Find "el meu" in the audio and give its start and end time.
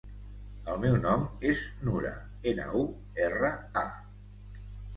0.71-0.95